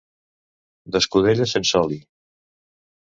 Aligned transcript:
D'escudella 0.95 1.47
sense 1.51 1.77
oli. 1.83 1.99